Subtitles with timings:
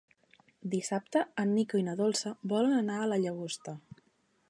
[0.73, 3.79] Dissabte en Nico i na Dolça volen anar a la Llagosta.